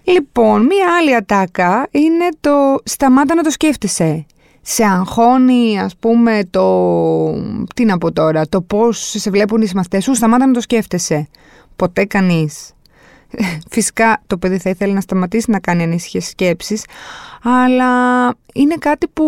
Λοιπόν, 0.02 0.62
μία 0.62 0.86
άλλη 1.00 1.14
ατάκα 1.14 1.88
είναι 1.90 2.28
το 2.40 2.78
σταμάτα 2.84 3.34
να 3.34 3.42
το 3.42 3.50
σκέφτεσαι 3.50 4.26
σε 4.62 4.84
αγχώνει 4.84 5.80
ας 5.80 5.96
πούμε 5.96 6.40
το, 6.50 7.32
τι 7.74 7.84
να 7.84 7.98
πω 7.98 8.12
τώρα, 8.12 8.48
το 8.48 8.60
πώς 8.60 9.14
σε 9.16 9.30
βλέπουν 9.30 9.62
οι 9.62 9.66
συμμαθητές 9.66 10.04
σου, 10.04 10.14
σταμάτα 10.14 10.46
να 10.46 10.52
το 10.52 10.60
σκέφτεσαι. 10.60 11.28
Ποτέ 11.76 12.04
κανείς. 12.04 12.72
Φυσικά 13.70 14.22
το 14.26 14.38
παιδί 14.38 14.58
θα 14.58 14.70
ήθελε 14.70 14.92
να 14.92 15.00
σταματήσει 15.00 15.50
να 15.50 15.60
κάνει 15.60 15.82
ανήσυχες 15.82 16.26
σκέψεις, 16.26 16.84
αλλά 17.42 17.88
είναι 18.54 18.74
κάτι 18.74 19.08
που 19.08 19.24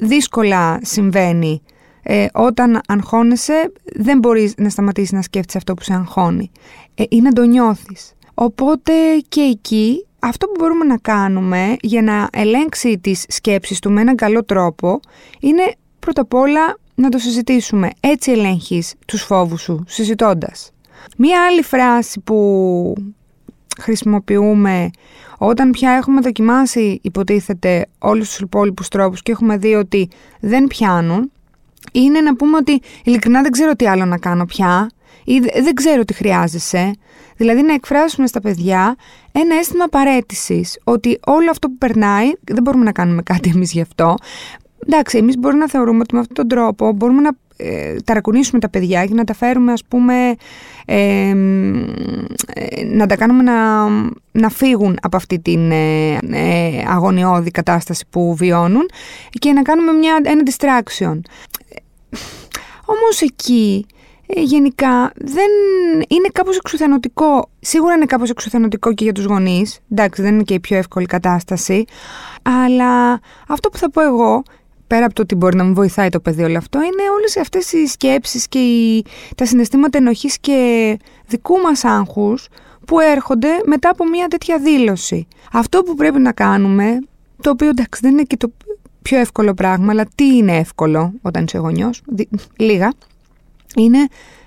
δύσκολα 0.00 0.80
συμβαίνει. 0.82 1.62
Ε, 2.02 2.26
όταν 2.32 2.80
αγχώνεσαι 2.88 3.72
δεν 3.94 4.18
μπορείς 4.18 4.54
να 4.56 4.68
σταματήσεις 4.68 5.12
να 5.12 5.22
σκέφτεσαι 5.22 5.58
αυτό 5.58 5.74
που 5.74 5.82
σε 5.82 5.94
αγχώνει. 5.94 6.50
Ε, 6.94 7.04
είναι 7.08 7.28
να 7.28 7.32
το 7.32 7.42
νιώθεις. 7.42 8.12
Οπότε 8.34 8.92
και 9.28 9.40
εκεί 9.40 10.06
αυτό 10.18 10.46
που 10.46 10.52
μπορούμε 10.58 10.84
να 10.84 10.96
κάνουμε 10.96 11.76
για 11.80 12.02
να 12.02 12.28
ελέγξει 12.32 12.98
τις 12.98 13.24
σκέψεις 13.28 13.78
του 13.78 13.90
με 13.90 14.00
έναν 14.00 14.16
καλό 14.16 14.44
τρόπο 14.44 15.00
είναι 15.40 15.74
πρώτα 15.98 16.20
απ' 16.20 16.34
όλα 16.34 16.78
να 16.94 17.08
το 17.08 17.18
συζητήσουμε. 17.18 17.90
Έτσι 18.00 18.30
ελέγχεις 18.30 18.94
τους 19.06 19.22
φόβους 19.22 19.62
σου, 19.62 19.84
συζητώντας. 19.86 20.72
Μία 21.16 21.44
άλλη 21.46 21.62
φράση 21.62 22.20
που 22.20 22.94
χρησιμοποιούμε 23.80 24.90
όταν 25.38 25.70
πια 25.70 25.90
έχουμε 25.90 26.20
δοκιμάσει 26.20 26.98
υποτίθεται 27.02 27.86
όλους 27.98 28.28
τους 28.28 28.38
υπόλοιπους 28.38 28.88
τρόπους 28.88 29.22
και 29.22 29.32
έχουμε 29.32 29.56
δει 29.56 29.74
ότι 29.74 30.08
δεν 30.40 30.66
πιάνουν 30.66 31.30
είναι 31.92 32.20
να 32.20 32.36
πούμε 32.36 32.56
ότι 32.56 32.80
ειλικρινά 33.04 33.42
δεν 33.42 33.50
ξέρω 33.50 33.72
τι 33.72 33.86
άλλο 33.86 34.04
να 34.04 34.18
κάνω 34.18 34.44
πια 34.44 34.90
ή 35.24 35.38
δεν 35.38 35.74
ξέρω 35.74 36.04
τι 36.04 36.12
χρειάζεσαι. 36.14 36.92
Δηλαδή 37.36 37.62
να 37.62 37.72
εκφράσουμε 37.72 38.26
στα 38.26 38.40
παιδιά 38.40 38.96
ένα 39.32 39.54
αίσθημα 39.54 39.86
παρέτησης. 39.86 40.78
Ότι 40.84 41.18
όλο 41.26 41.50
αυτό 41.50 41.68
που 41.68 41.76
περνάει 41.78 42.30
δεν 42.44 42.62
μπορούμε 42.62 42.84
να 42.84 42.92
κάνουμε 42.92 43.22
κάτι 43.22 43.52
εμείς 43.54 43.72
γι' 43.72 43.80
αυτό. 43.80 44.14
Εντάξει, 44.86 45.18
εμείς 45.18 45.38
μπορούμε 45.38 45.60
να 45.60 45.68
θεωρούμε 45.68 45.98
ότι 45.98 46.14
με 46.14 46.20
αυτόν 46.20 46.36
τον 46.36 46.48
τρόπο 46.48 46.92
μπορούμε 46.92 47.20
να 47.20 47.30
ε, 47.56 47.96
ταρακουνήσουμε 48.04 48.60
τα 48.60 48.68
παιδιά 48.68 49.04
και 49.04 49.14
να 49.14 49.24
τα 49.24 49.34
φέρουμε 49.34 49.72
ας 49.72 49.84
πούμε 49.88 50.34
ε, 50.84 51.32
να 52.84 53.06
τα 53.06 53.16
κάνουμε 53.16 53.42
να, 53.42 53.88
να 54.32 54.48
φύγουν 54.48 54.98
από 55.02 55.16
αυτή 55.16 55.38
την 55.40 55.70
ε, 55.70 56.18
ε 56.32 56.84
αγωνιώδη 56.88 57.50
κατάσταση 57.50 58.04
που 58.10 58.34
βιώνουν 58.34 58.90
και 59.30 59.52
να 59.52 59.62
κάνουμε 59.62 59.92
μια, 59.92 60.20
ένα 60.22 60.42
distraction. 60.44 61.20
Όμως 62.84 63.20
εκεί 63.20 63.86
ε, 64.26 64.40
γενικά 64.40 65.12
δεν 65.14 65.50
είναι 66.08 66.28
κάπως 66.32 66.56
εξουθενωτικό. 66.56 67.48
Σίγουρα 67.60 67.94
είναι 67.94 68.04
κάπως 68.04 68.30
εξουθενωτικό 68.30 68.94
και 68.94 69.04
για 69.04 69.12
τους 69.12 69.24
γονείς. 69.24 69.80
Εντάξει, 69.92 70.22
δεν 70.22 70.34
είναι 70.34 70.42
και 70.42 70.54
η 70.54 70.60
πιο 70.60 70.76
εύκολη 70.76 71.06
κατάσταση. 71.06 71.84
Αλλά 72.42 73.20
αυτό 73.48 73.68
που 73.68 73.78
θα 73.78 73.90
πω 73.90 74.02
εγώ, 74.02 74.42
πέρα 74.92 75.04
από 75.04 75.14
το 75.14 75.22
ότι 75.22 75.34
μπορεί 75.34 75.56
να 75.56 75.64
μου 75.64 75.74
βοηθάει 75.74 76.08
το 76.08 76.20
παιδί 76.20 76.42
όλο 76.42 76.58
αυτό, 76.58 76.78
είναι 76.78 77.10
όλες 77.16 77.36
αυτές 77.36 77.72
οι 77.72 77.86
σκέψεις 77.86 78.48
και 78.48 78.58
οι, 78.58 79.04
τα 79.36 79.46
συναισθήματα 79.46 79.98
ενοχής 79.98 80.38
και 80.38 80.98
δικού 81.26 81.58
μας 81.58 81.84
άγχους 81.84 82.48
που 82.86 83.00
έρχονται 83.00 83.48
μετά 83.66 83.90
από 83.90 84.08
μια 84.08 84.28
τέτοια 84.28 84.58
δήλωση. 84.58 85.26
Αυτό 85.52 85.82
που 85.82 85.94
πρέπει 85.94 86.18
να 86.18 86.32
κάνουμε, 86.32 86.98
το 87.40 87.50
οποίο 87.50 87.68
εντάξει 87.68 88.00
δεν 88.02 88.10
είναι 88.12 88.22
και 88.22 88.36
το 88.36 88.52
πιο 89.02 89.18
εύκολο 89.18 89.54
πράγμα, 89.54 89.92
αλλά 89.92 90.06
τι 90.14 90.36
είναι 90.36 90.56
εύκολο 90.56 91.12
όταν 91.22 91.44
είσαι 91.44 91.58
γονιός, 91.58 92.02
λίγα, 92.56 92.92
είναι 93.76 94.06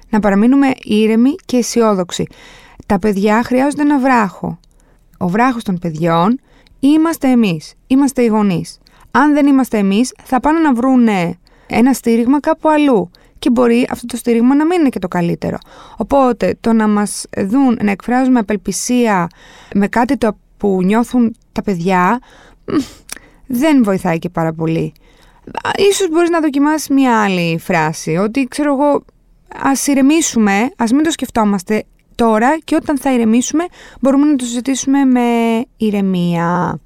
να 0.10 0.20
παραμείνουμε 0.20 0.72
ήρεμοι 0.84 1.36
και 1.46 1.58
αισιόδοξοι. 1.58 2.28
Τα 2.86 3.00
παιδιά 3.00 3.44
χρειάζονται 3.44 3.82
ένα 3.82 4.00
βράχο. 4.00 4.60
Ο 5.18 5.28
βράχος 5.28 5.64
των 5.64 5.80
παιδιών 5.80 6.40
είμαστε 6.80 7.30
εμείς, 7.30 7.74
είμαστε 7.88 8.22
οι 8.22 8.28
γονείς. 8.28 8.80
Αν 9.18 9.34
δεν 9.34 9.48
είμαστε 9.48 9.78
εμείς, 9.78 10.14
θα 10.24 10.40
πάνε 10.40 10.60
να 10.60 10.74
βρούνε 10.74 11.38
ένα 11.68 11.94
στήριγμα 11.94 12.40
κάπου 12.40 12.70
αλλού 12.70 13.12
και 13.40 13.50
μπορεί 13.50 13.88
αυτό 13.92 14.06
το 14.06 14.18
στήριγμα 14.18 14.56
να 14.56 14.66
μην 14.66 14.80
είναι 14.80 14.90
και 14.90 15.00
το 15.00 15.08
καλύτερο. 15.08 15.58
Οπότε 15.98 16.58
το 16.62 16.74
να 16.74 16.88
μας 16.88 17.26
δουν 17.38 17.78
να 17.82 17.92
εκφράζουμε 17.92 18.40
απελπισία 18.40 19.28
με 19.74 19.88
κάτι 19.88 20.18
το 20.18 20.38
που 20.58 20.80
νιώθουν 20.84 21.36
τα 21.52 21.62
παιδιά 21.62 22.20
δεν 23.48 23.84
βοηθάει 23.84 24.20
και 24.20 24.30
πάρα 24.30 24.54
πολύ. 24.54 24.94
Ίσως 25.90 26.10
μπορείς 26.10 26.30
να 26.30 26.40
δοκιμάσεις 26.40 26.90
μια 26.90 27.24
άλλη 27.24 27.60
φράση, 27.60 28.16
ότι 28.16 28.48
ξέρω 28.50 28.74
εγώ 28.74 29.04
ας 29.62 29.88
ηρεμήσουμε, 29.88 30.70
ας 30.78 30.92
μην 30.92 31.04
το 31.04 31.12
σκεφτόμαστε 31.12 31.84
τώρα 32.16 32.58
και 32.64 32.76
όταν 32.76 32.98
θα 32.98 33.14
ηρεμήσουμε 33.14 33.66
μπορούμε 34.00 34.26
να 34.26 34.36
το 34.36 34.46
συζητήσουμε 34.46 35.06
με 35.06 35.22
ηρεμία. 35.78 36.80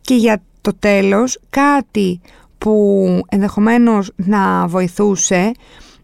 Και 0.00 0.14
για 0.14 0.42
το 0.60 0.74
τέλος, 0.78 1.38
κάτι 1.50 2.20
που 2.58 3.04
ενδεχομένως 3.28 4.10
να 4.16 4.66
βοηθούσε, 4.66 5.52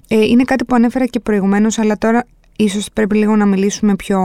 ε, 0.08 0.24
είναι 0.24 0.44
κάτι 0.44 0.64
που 0.64 0.74
ανέφερα 0.74 1.06
και 1.06 1.20
προηγουμένως, 1.20 1.78
αλλά 1.78 1.98
τώρα 1.98 2.24
ίσως 2.56 2.88
πρέπει 2.92 3.16
λίγο 3.16 3.36
να 3.36 3.46
μιλήσουμε 3.46 3.96
πιο, 3.96 4.20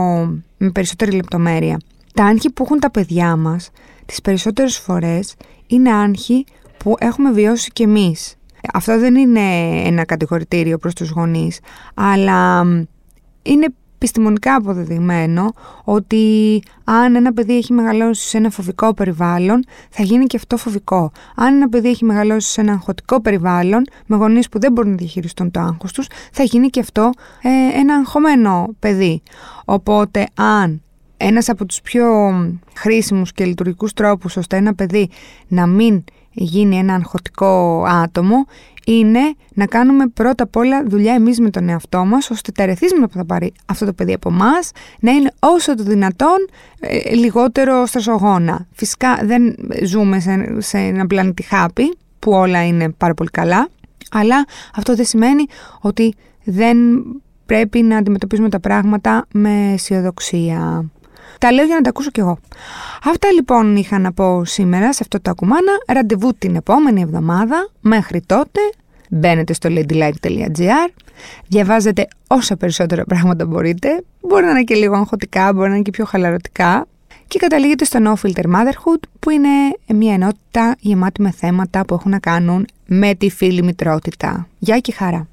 με 0.56 0.70
περισσότερη 0.70 1.10
λεπτομέρεια. 1.10 1.78
Τα 2.14 2.24
άγχη 2.24 2.50
που 2.50 2.62
έχουν 2.64 2.78
τα 2.80 2.90
παιδιά 2.90 3.36
μας, 3.36 3.70
τις 4.06 4.20
περισσότερες 4.20 4.78
φορές, 4.78 5.34
είναι 5.66 5.92
άγχη 5.92 6.44
που 6.76 6.94
έχουμε 6.98 7.32
βιώσει 7.32 7.70
κι 7.72 7.82
εμείς. 7.82 8.36
Αυτό 8.72 8.98
δεν 8.98 9.14
είναι 9.14 9.40
ένα 9.84 10.04
κατηγορητήριο 10.04 10.78
προς 10.78 10.94
τους 10.94 11.10
γονείς, 11.10 11.60
αλλά 11.94 12.62
είναι 13.42 13.66
επιστημονικά 14.02 14.54
αποδεδειγμένο 14.54 15.52
ότι 15.84 16.62
αν 16.84 17.14
ένα 17.14 17.32
παιδί 17.32 17.56
έχει 17.56 17.72
μεγαλώσει 17.72 18.28
σε 18.28 18.36
ένα 18.36 18.50
φοβικό 18.50 18.94
περιβάλλον, 18.94 19.64
θα 19.90 20.02
γίνει 20.02 20.26
και 20.26 20.36
αυτό 20.36 20.56
φοβικό. 20.56 21.12
Αν 21.34 21.54
ένα 21.54 21.68
παιδί 21.68 21.88
έχει 21.88 22.04
μεγαλώσει 22.04 22.48
σε 22.48 22.60
ένα 22.60 22.72
αγχωτικό 22.72 23.20
περιβάλλον, 23.20 23.84
με 24.06 24.16
γονείς 24.16 24.48
που 24.48 24.58
δεν 24.58 24.72
μπορούν 24.72 24.90
να 24.90 24.96
διαχειριστούν 24.96 25.50
το 25.50 25.60
άγχος 25.60 25.92
τους, 25.92 26.06
θα 26.32 26.42
γίνει 26.42 26.68
και 26.68 26.80
αυτό 26.80 27.10
ε, 27.42 27.78
ένα 27.78 27.94
αγχωμένο 27.94 28.68
παιδί. 28.78 29.22
Οπότε 29.64 30.26
αν 30.34 30.82
ένας 31.16 31.48
από 31.48 31.66
τους 31.66 31.80
πιο 31.80 32.06
χρήσιμους 32.76 33.32
και 33.32 33.44
λειτουργικούς 33.44 33.92
τρόπους 33.92 34.36
ώστε 34.36 34.56
ένα 34.56 34.74
παιδί 34.74 35.10
να 35.48 35.66
μην 35.66 36.04
γίνει 36.32 36.76
ένα 36.76 36.94
αγχωτικό 36.94 37.84
άτομο 37.88 38.46
είναι 38.86 39.20
να 39.54 39.66
κάνουμε 39.66 40.06
πρώτα 40.06 40.44
απ' 40.44 40.56
όλα 40.56 40.84
δουλειά 40.86 41.14
εμείς 41.14 41.40
με 41.40 41.50
τον 41.50 41.68
εαυτό 41.68 42.04
μας 42.04 42.30
ώστε 42.30 42.52
τα 42.52 42.62
ερεθίσματα 42.62 43.08
που 43.08 43.16
θα 43.16 43.24
πάρει 43.24 43.52
αυτό 43.66 43.84
το 43.84 43.92
παιδί 43.92 44.12
από 44.12 44.28
εμάς 44.28 44.70
να 45.00 45.10
είναι 45.10 45.30
όσο 45.38 45.74
το 45.74 45.82
δυνατόν 45.82 46.48
ε, 46.80 47.14
λιγότερο 47.14 47.86
στρασογόνα. 47.86 48.66
Φυσικά 48.72 49.20
δεν 49.22 49.54
ζούμε 49.84 50.20
σε, 50.20 50.60
σε 50.60 50.78
ένα 50.78 51.06
πλανήτη 51.06 51.42
χάπι 51.42 51.96
που 52.18 52.32
όλα 52.32 52.66
είναι 52.66 52.90
πάρα 52.90 53.14
πολύ 53.14 53.30
καλά 53.30 53.68
αλλά 54.10 54.46
αυτό 54.74 54.94
δεν 54.94 55.04
σημαίνει 55.04 55.44
ότι 55.80 56.14
δεν 56.44 56.76
πρέπει 57.46 57.82
να 57.82 57.96
αντιμετωπίζουμε 57.96 58.48
τα 58.48 58.60
πράγματα 58.60 59.26
με 59.32 59.72
αισιοδοξία. 59.72 60.84
Τα 61.42 61.52
λέω 61.52 61.64
για 61.64 61.74
να 61.74 61.80
τα 61.80 61.88
ακούσω 61.88 62.10
κι 62.10 62.20
εγώ. 62.20 62.38
Αυτά 63.04 63.32
λοιπόν 63.32 63.76
είχα 63.76 63.98
να 63.98 64.12
πω 64.12 64.44
σήμερα 64.44 64.92
σε 64.92 64.98
αυτό 65.02 65.20
το 65.20 65.30
ακουμάνα. 65.30 65.72
Ραντεβού 65.86 66.34
την 66.38 66.56
επόμενη 66.56 67.00
εβδομάδα. 67.00 67.68
Μέχρι 67.80 68.20
τότε 68.20 68.60
μπαίνετε 69.10 69.52
στο 69.52 69.68
ladylike.gr, 69.72 70.90
διαβάζετε 71.46 72.08
όσα 72.26 72.56
περισσότερα 72.56 73.04
πράγματα 73.04 73.46
μπορείτε. 73.46 74.04
Μπορεί 74.20 74.44
να 74.44 74.50
είναι 74.50 74.62
και 74.62 74.74
λίγο 74.74 74.94
αγχωτικά, 74.94 75.52
μπορεί 75.52 75.68
να 75.68 75.74
είναι 75.74 75.84
και 75.84 75.90
πιο 75.90 76.04
χαλαρωτικά. 76.04 76.86
Και 77.28 77.38
καταλήγετε 77.38 77.84
στο 77.84 77.98
No 78.02 78.26
Filter 78.26 78.44
Motherhood, 78.44 79.00
που 79.18 79.30
είναι 79.30 79.48
μια 79.86 80.14
ενότητα 80.14 80.74
γεμάτη 80.78 81.22
με 81.22 81.30
θέματα 81.30 81.84
που 81.84 81.94
έχουν 81.94 82.10
να 82.10 82.18
κάνουν 82.18 82.66
με 82.86 83.14
τη 83.14 83.30
φίλη 83.30 83.62
μητρότητα. 83.62 84.48
Γεια 84.58 84.78
και 84.78 84.92
χαρά! 84.92 85.31